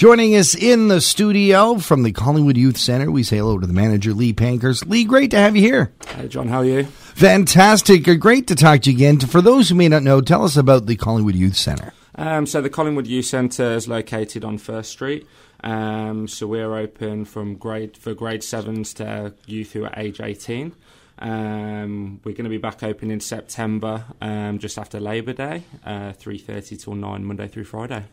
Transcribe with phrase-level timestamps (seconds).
[0.00, 3.74] Joining us in the studio from the Collingwood Youth Center, we say hello to the
[3.74, 4.86] manager, Lee Pankhurst.
[4.86, 5.92] Lee, great to have you here.
[6.16, 6.84] Hey, John, how are you?
[6.84, 8.08] Fantastic.
[8.08, 9.20] Uh, Great to talk to you again.
[9.20, 11.92] For those who may not know, tell us about the Collingwood Youth Center.
[12.14, 15.26] Um, so the Collingwood Youth Centre is located on First Street.
[15.62, 20.74] Um, so we're open from grade for grade sevens to youth who are age 18.
[21.20, 26.12] Um, we're going to be back open in September, um, just after Labor Day, uh,
[26.12, 28.04] 3.30 till 9, Monday through Friday.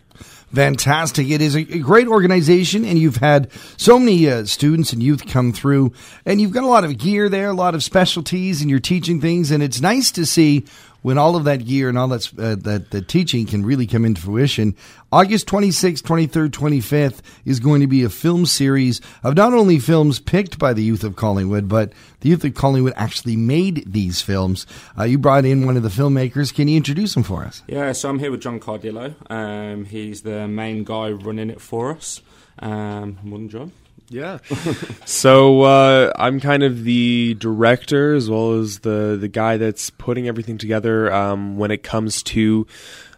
[0.54, 1.30] Fantastic.
[1.30, 5.28] It is a a great organization, and you've had so many uh, students and youth
[5.28, 5.94] come through,
[6.26, 9.22] and you've got a lot of gear there, a lot of specialties, and you're teaching
[9.22, 10.66] things, and it's nice to see
[11.08, 14.20] when all of that gear and all uh, that the teaching can really come into
[14.20, 14.76] fruition.
[15.10, 20.20] August 26th, 23rd, 25th is going to be a film series of not only films
[20.20, 24.68] picked by the youth of Collingwood, but the youth of Collingwood actually made these films.
[25.00, 26.54] Uh, you brought in one of the filmmakers.
[26.54, 27.64] Can you introduce him for us?
[27.68, 29.16] Yeah, so I'm here with John Cardillo.
[29.32, 32.22] Um, he's the main guy running it for us.
[32.60, 33.72] Um, morning, John.
[34.10, 34.40] Yeah.
[35.06, 40.28] so uh, I'm kind of the director as well as the the guy that's putting
[40.28, 42.66] everything together um, when it comes to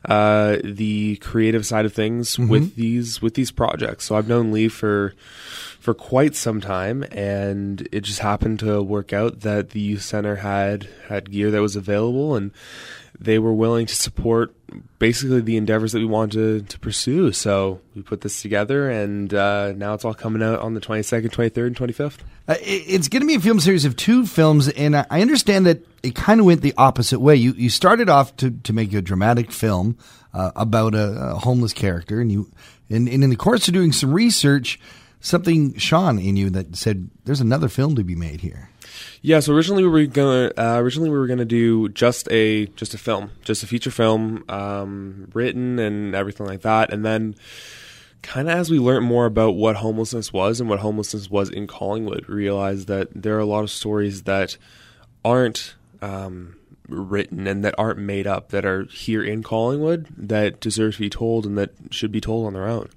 [0.05, 4.05] uh, the creative side of things with these with these projects.
[4.05, 5.13] So I've known Lee for
[5.79, 10.37] for quite some time, and it just happened to work out that the youth center
[10.37, 12.51] had had gear that was available and.
[13.21, 14.55] They were willing to support
[14.97, 17.31] basically the endeavors that we wanted to, to pursue.
[17.31, 21.29] So we put this together, and uh, now it's all coming out on the 22nd,
[21.29, 22.19] 23rd, and 25th.
[22.47, 25.85] Uh, it's going to be a film series of two films, and I understand that
[26.01, 27.35] it kind of went the opposite way.
[27.35, 29.97] You you started off to, to make a dramatic film
[30.33, 32.51] uh, about a, a homeless character, and you
[32.89, 34.79] and, and in the course of doing some research,
[35.19, 38.69] something shone in you that said there's another film to be made here.
[39.21, 42.93] Yeah, so originally we were gonna uh, originally we were gonna do just a just
[42.93, 47.35] a film, just a feature film, um, written and everything like that, and then
[48.21, 51.67] kind of as we learned more about what homelessness was and what homelessness was in
[51.67, 54.57] Collingwood, realized that there are a lot of stories that
[55.23, 56.55] aren't um,
[56.89, 61.09] written and that aren't made up that are here in Collingwood that deserve to be
[61.09, 62.89] told and that should be told on their own.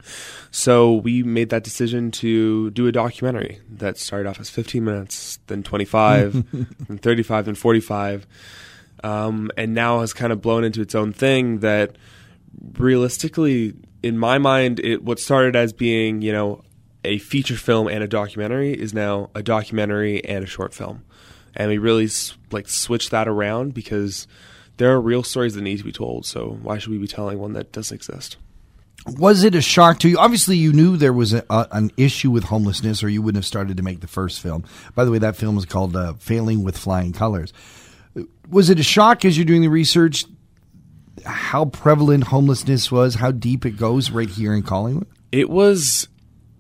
[0.51, 5.39] So we made that decision to do a documentary that started off as 15 minutes,
[5.47, 6.33] then 25,
[6.89, 8.27] then 35, then 45,
[9.05, 11.97] um, and now has kind of blown into its own thing that
[12.75, 16.63] realistically, in my mind, it what started as being, you know,
[17.05, 21.03] a feature film and a documentary is now a documentary and a short film.
[21.55, 22.09] And we really
[22.51, 24.27] like switch that around because
[24.79, 26.27] there are real stories that need to be told.
[26.27, 28.37] So why should we be telling one that doesn't exist?
[29.17, 30.19] Was it a shock to you?
[30.19, 33.47] Obviously, you knew there was a, a, an issue with homelessness, or you wouldn't have
[33.47, 34.65] started to make the first film.
[34.95, 37.53] By the way, that film is called uh, "Failing with Flying Colors."
[38.49, 40.25] Was it a shock as you're doing the research
[41.25, 45.07] how prevalent homelessness was, how deep it goes right here in Collingwood?
[45.31, 46.09] It was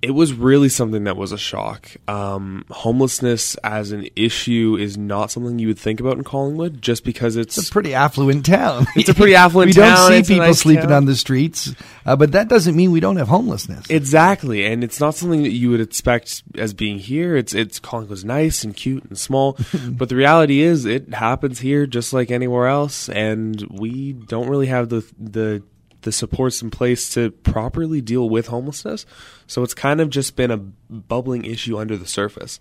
[0.03, 1.89] it was really something that was a shock.
[2.09, 7.05] Um, homelessness as an issue is not something you would think about in Collingwood, just
[7.05, 8.87] because it's It's a pretty affluent town.
[8.97, 9.97] It's a pretty affluent we town.
[9.97, 10.93] don't see It's people nice sleeping town.
[10.93, 11.73] on the streets,
[12.05, 13.87] uh, but that doesn't mean we don't have homelessness.
[13.89, 17.37] Exactly, and it's not something that you would expect as being here.
[17.37, 19.57] It's it's Collingwood's nice and cute and small,
[19.91, 24.67] but the reality is it happens here just like anywhere else, and we don't really
[24.67, 25.63] have the the
[26.03, 29.07] the supports in place to properly deal with homelessness.
[29.47, 32.59] So it's kind of just been a bubbling issue under the surface.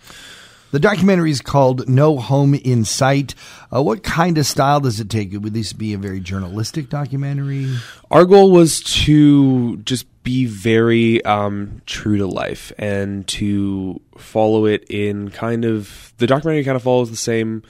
[0.72, 3.35] The documentary is called No Home in Sight.
[3.75, 5.34] Uh, what kind of style does it take?
[5.34, 7.75] Would this be a very journalistic documentary?
[8.09, 14.85] Our goal was to just be very um, true to life and to follow it
[14.90, 17.63] in kind of the documentary kind of follows the same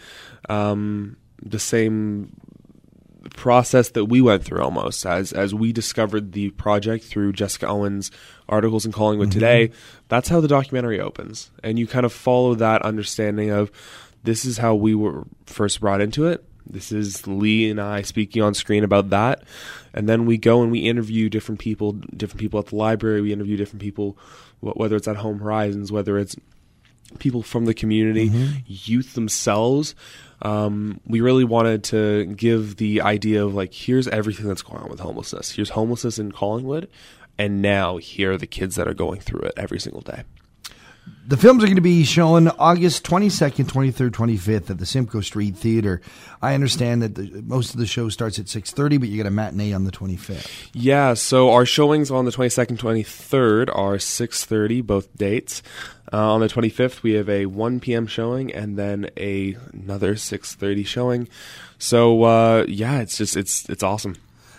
[0.50, 2.36] um, the same
[3.36, 8.10] process that we went through almost as as we discovered the project through Jessica Owens
[8.50, 9.40] articles in Collingwood mm-hmm.
[9.40, 9.72] today
[10.12, 11.52] that's how the documentary opens.
[11.64, 13.72] And you kind of follow that understanding of
[14.24, 16.44] this is how we were first brought into it.
[16.66, 19.44] This is Lee and I speaking on screen about that.
[19.94, 23.22] And then we go and we interview different people different people at the library.
[23.22, 24.18] We interview different people
[24.60, 26.36] whether it's at Home Horizons whether it's
[27.20, 28.32] people from the community,
[28.66, 29.96] youth themselves.
[30.42, 34.90] Um, we really wanted to give the idea of like, here's everything that's going on
[34.90, 35.52] with homelessness.
[35.52, 36.90] Here's homelessness in Collingwood,
[37.38, 40.24] and now here are the kids that are going through it every single day.
[41.28, 45.56] The films are going to be shown August 22nd, 23rd, 25th at the Simcoe Street
[45.56, 46.02] Theater.
[46.42, 49.32] I understand that the, most of the show starts at 6.30, but you get a
[49.32, 50.70] matinee on the 25th.
[50.74, 55.64] Yeah, so our showings on the 22nd, 23rd are 6:30 both dates.
[56.12, 58.08] Uh, on the 25th, we have a 1 p.m.
[58.08, 61.30] showing and then a another 6:30 showing.
[61.78, 64.18] So uh, yeah, it's just it's it's awesome.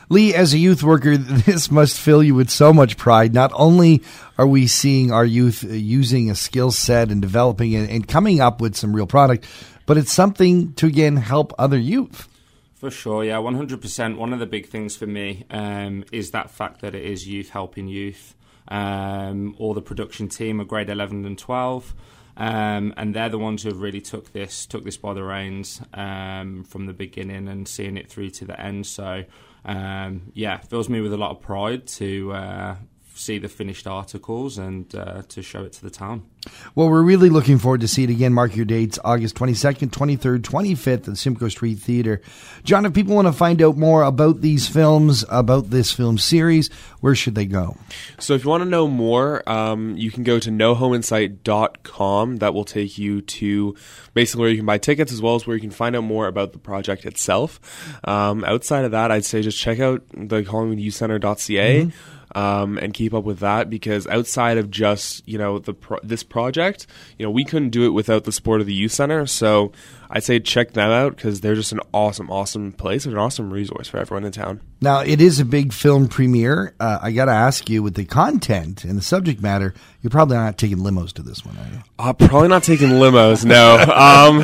[0.08, 3.32] Lee, as a youth worker, this must fill you with so much pride.
[3.32, 4.02] Not only
[4.38, 8.40] are we seeing our youth uh, using a skill set and developing it and coming
[8.40, 9.46] up with some real product,
[9.86, 12.28] but it's something to again help other youth.
[12.74, 14.16] For sure, yeah, 100%.
[14.16, 17.50] One of the big things for me um, is that fact that it is youth
[17.50, 18.34] helping youth.
[18.68, 21.94] Um, all the production team are grade 11 and 12.
[22.36, 25.82] Um, and they're the ones who have really took this took this by the reins
[25.92, 28.86] um, from the beginning and seeing it through to the end.
[28.86, 29.24] So
[29.64, 32.76] um, yeah, fills me with a lot of pride to uh,
[33.22, 36.24] see the finished articles and uh, to show it to the town.
[36.74, 38.32] Well, we're really looking forward to see it again.
[38.32, 42.20] Mark your dates August 22nd, 23rd, 25th at the Simcoe Street Theatre.
[42.64, 46.68] John, if people want to find out more about these films, about this film series,
[47.00, 47.76] where should they go?
[48.18, 52.36] So, if you want to know more, um, you can go to nohomeinsight.com.
[52.36, 53.76] That will take you to
[54.14, 56.26] basically where you can buy tickets as well as where you can find out more
[56.26, 57.60] about the project itself.
[58.06, 61.84] Um, outside of that, I'd say just check out the CollingwoodYouthCenter.ca.
[61.84, 66.00] Mm-hmm um, and keep up with that because outside of just you know the pro-
[66.02, 66.86] this project,
[67.18, 69.26] you know we couldn't do it without the support of the youth center.
[69.26, 69.72] So
[70.14, 73.50] I'd say check them out because they're just an awesome, awesome place and an awesome
[73.50, 74.60] resource for everyone in town.
[74.82, 76.74] Now it is a big film premiere.
[76.78, 79.72] Uh, I got to ask you, with the content and the subject matter,
[80.02, 81.82] you're probably not taking limos to this one, are you?
[81.98, 83.44] Uh, probably not taking limos.
[83.44, 83.78] No.
[84.02, 84.42] Um,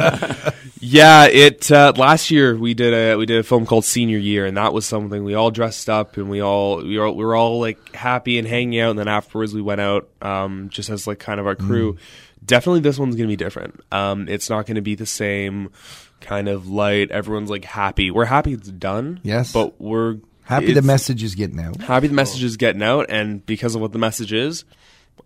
[0.80, 4.46] yeah, it uh, last year we did a we did a film called Senior Year,
[4.46, 7.34] and that was something we all dressed up and we all we were, we were
[7.34, 11.06] all like happy and hanging out, and then afterwards we went out um, just as
[11.06, 11.94] like kind of our crew.
[11.94, 11.98] Mm.
[12.44, 13.80] Definitely, this one's gonna be different.
[13.92, 15.70] Um, it's not gonna be the same
[16.20, 17.10] kind of light.
[17.10, 18.10] Everyone's like happy.
[18.10, 19.20] We're happy it's done.
[19.22, 21.80] Yes, but we're happy the message is getting out.
[21.80, 24.64] Happy the message is getting out, and because of what the message is,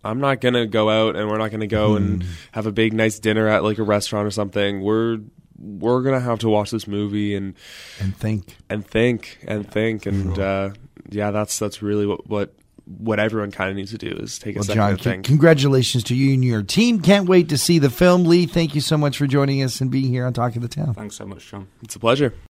[0.03, 1.97] I'm not gonna go out and we're not gonna go mm.
[1.97, 4.81] and have a big nice dinner at like a restaurant or something.
[4.81, 5.19] We're
[5.57, 7.55] we're gonna have to watch this movie and
[7.99, 10.71] and think and think and think and uh,
[11.09, 12.53] yeah, that's that's really what what
[12.85, 15.25] what everyone kind of needs to do is take a well, second John, to think.
[15.25, 17.01] Congratulations to you and your team.
[17.01, 18.25] Can't wait to see the film.
[18.25, 20.67] Lee, thank you so much for joining us and being here on Talk of the
[20.67, 20.93] Town.
[20.93, 21.67] Thanks so much, John.
[21.81, 22.33] It's a pleasure.